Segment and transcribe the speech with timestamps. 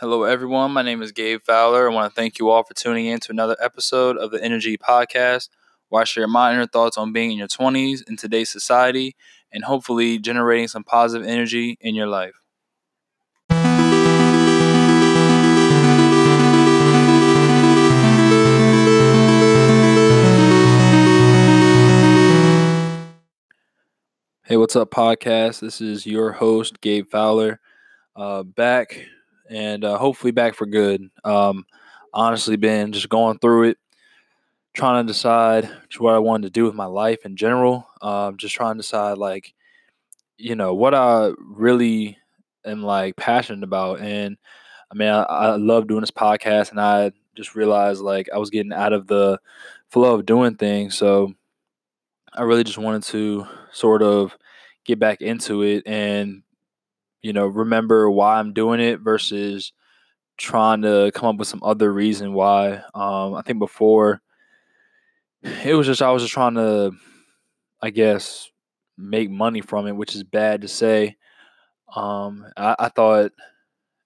[0.00, 0.72] Hello, everyone.
[0.72, 1.86] My name is Gabe Fowler.
[1.86, 4.78] I want to thank you all for tuning in to another episode of the Energy
[4.78, 5.50] Podcast,
[5.90, 9.14] where I share my inner thoughts on being in your 20s in today's society
[9.52, 12.32] and hopefully generating some positive energy in your life.
[24.46, 25.60] Hey, what's up, podcast?
[25.60, 27.60] This is your host, Gabe Fowler,
[28.16, 29.04] uh, back
[29.50, 31.10] and uh, hopefully back for good.
[31.24, 31.66] Um,
[32.14, 33.78] honestly, been just going through it,
[34.72, 37.88] trying to decide what I wanted to do with my life in general.
[38.00, 39.52] Um, just trying to decide, like,
[40.38, 42.16] you know, what I really
[42.64, 44.00] am like passionate about.
[44.00, 44.38] And
[44.90, 48.50] I mean, I, I love doing this podcast, and I just realized like I was
[48.50, 49.38] getting out of the
[49.90, 50.96] flow of doing things.
[50.96, 51.34] So
[52.32, 54.36] I really just wanted to sort of
[54.84, 56.42] get back into it and
[57.22, 59.72] you know remember why I'm doing it versus
[60.38, 62.82] trying to come up with some other reason why.
[62.94, 64.22] Um, I think before
[65.42, 66.92] it was just I was just trying to,
[67.82, 68.50] I guess,
[68.96, 71.16] make money from it, which is bad to say.
[71.94, 73.32] Um, I, I thought,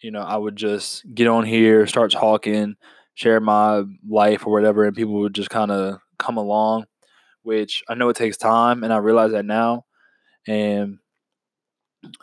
[0.00, 2.76] you know, I would just get on here, start talking,
[3.14, 6.86] share my life or whatever, and people would just kind of come along.
[7.42, 9.86] Which I know it takes time, and I realize that now.
[10.46, 10.98] And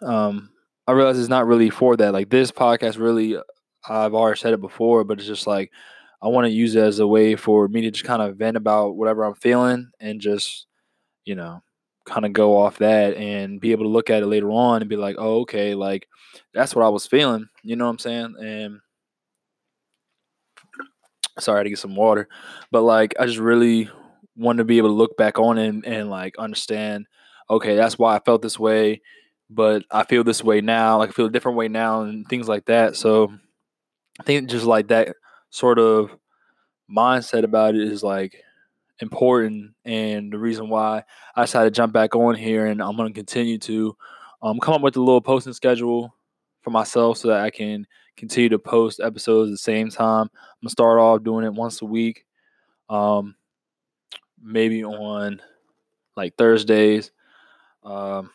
[0.04, 0.52] um,
[0.88, 2.14] I realize it's not really for that.
[2.14, 3.38] Like this podcast, really,
[3.88, 5.72] I've already said it before, but it's just like
[6.22, 8.58] I want to use it as a way for me to just kind of vent
[8.58, 10.68] about whatever I'm feeling and just,
[11.24, 11.62] you know,
[12.06, 14.90] kind of go off that and be able to look at it later on and
[14.90, 16.08] be like, oh, okay, like
[16.54, 17.48] that's what I was feeling.
[17.64, 18.36] You know what I'm saying?
[18.40, 18.80] And
[21.40, 22.30] sorry to get some water,
[22.72, 23.90] but like I just really
[24.36, 27.08] want to be able to look back on it and, and like understand,
[27.50, 29.02] okay, that's why I felt this way
[29.50, 30.98] but I feel this way now.
[31.00, 32.96] Like I feel a different way now, and things like that.
[32.96, 33.32] So
[34.20, 35.16] I think just like that
[35.50, 36.12] sort of
[36.90, 38.42] mindset about it is like
[39.00, 41.04] important, and the reason why
[41.36, 43.96] I decided to jump back on here, and I'm going to continue to
[44.42, 46.14] um, come up with a little posting schedule
[46.62, 47.86] for myself so that I can
[48.18, 50.30] continue to post episodes at the same time.
[50.34, 52.26] I'm gonna start off doing it once a week,
[52.90, 53.36] um,
[54.42, 55.42] maybe on
[56.16, 57.12] like Thursdays.
[57.84, 58.32] Um,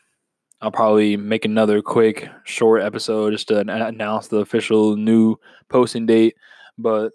[0.63, 5.37] I'll probably make another quick short episode just to announce the official new
[5.69, 6.37] posting date.
[6.77, 7.13] But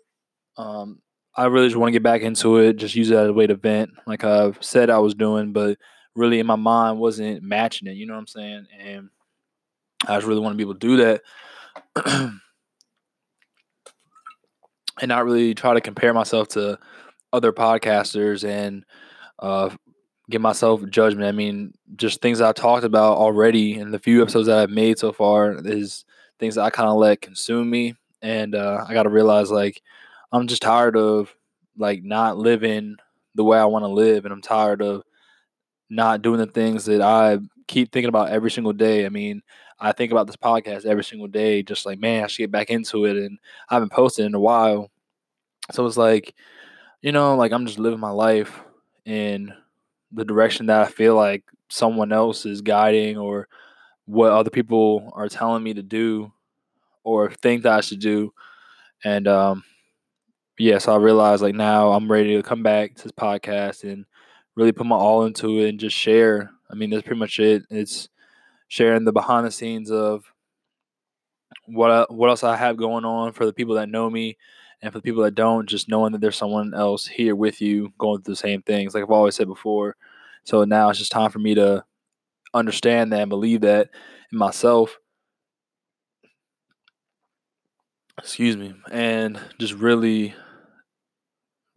[0.57, 1.01] um,
[1.35, 3.45] I really just want to get back into it, just use it as a way
[3.45, 5.77] to vent, like I've said I was doing, but
[6.15, 7.97] really in my mind wasn't matching it.
[7.97, 8.67] You know what I'm saying?
[8.79, 9.09] And
[10.07, 11.21] I just really want to be able to do that.
[15.01, 16.79] and not really try to compare myself to
[17.33, 18.85] other podcasters and
[19.39, 19.69] uh,
[20.29, 21.27] give myself judgment.
[21.27, 24.97] I mean, just things I've talked about already in the few episodes that I've made
[24.97, 26.05] so far is
[26.39, 29.81] things that I kind of let consume me, and uh, I got to realize like
[30.31, 31.35] I'm just tired of
[31.77, 32.97] like not living
[33.35, 35.03] the way I want to live, and I'm tired of
[35.89, 37.37] not doing the things that I
[37.67, 39.05] keep thinking about every single day.
[39.05, 39.41] I mean,
[39.79, 42.69] I think about this podcast every single day, just like man, I should get back
[42.69, 43.37] into it, and
[43.69, 44.89] I haven't posted in a while,
[45.71, 46.33] so it's like,
[47.01, 48.61] you know, like I'm just living my life
[49.05, 49.53] and
[50.15, 53.47] the direction that I feel like someone else is guiding or
[54.05, 56.31] what other people are telling me to do
[57.03, 58.33] or think that I should do.
[59.03, 59.63] And um
[60.57, 64.05] yeah, so I realized like now I'm ready to come back to this podcast and
[64.55, 66.51] really put my all into it and just share.
[66.71, 67.63] I mean, that's pretty much it.
[67.69, 68.09] It's
[68.69, 70.25] sharing the behind the scenes of
[71.67, 74.37] what what else I have going on for the people that know me
[74.85, 77.91] and for the people that don't, just knowing that there's someone else here with you
[77.97, 78.93] going through the same things.
[78.93, 79.95] Like I've always said before.
[80.43, 81.83] So now it's just time for me to
[82.53, 83.89] understand that and believe that
[84.31, 84.99] in myself.
[88.19, 88.75] Excuse me.
[88.91, 90.35] And just really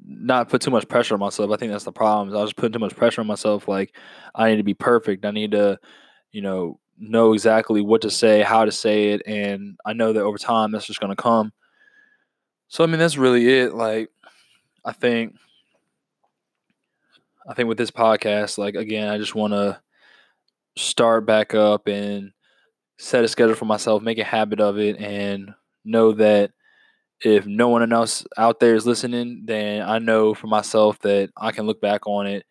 [0.06, 1.50] not put too much pressure on myself.
[1.50, 2.36] I think that's the problem.
[2.36, 3.69] I was putting too much pressure on myself.
[3.69, 3.96] Like
[4.34, 5.25] I need to be perfect.
[5.25, 5.78] I need to,
[6.30, 10.22] you know, know exactly what to say, how to say it, and I know that
[10.22, 11.52] over time that's just going to come.
[12.69, 13.75] So I mean, that's really it.
[13.75, 14.11] Like,
[14.85, 15.37] I think,
[17.49, 19.81] I think with this podcast, like again, I just want to
[20.76, 22.32] start back up and
[22.99, 25.55] set a schedule for myself, make a habit of it, and
[25.85, 26.53] know that
[27.23, 31.53] if no one else out there is listening, then I know for myself that I
[31.53, 32.47] can look back on it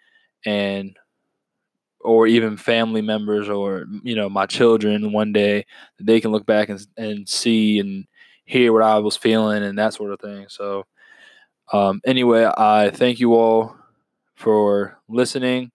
[0.45, 0.97] and
[2.01, 5.65] or even family members or you know my children one day
[5.99, 8.05] they can look back and, and see and
[8.47, 10.45] hear what I was feeling and that sort of thing.
[10.49, 10.85] So,
[11.71, 13.75] um, anyway, I thank you all
[14.35, 15.71] for listening.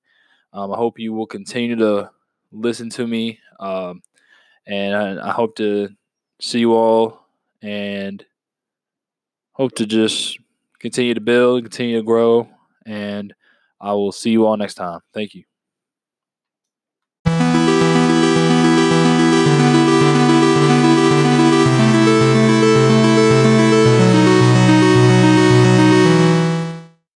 [0.54, 2.10] Um, I hope you will continue to
[2.50, 3.38] listen to me.
[3.60, 4.02] Um,
[4.66, 5.88] and I, I, hope to
[6.40, 7.26] see you all
[7.62, 8.24] and
[9.52, 10.38] hope to just
[10.78, 12.48] continue to build, continue to grow,
[12.86, 13.32] and
[13.80, 15.00] I will see you all next time.
[15.12, 15.51] Thank you.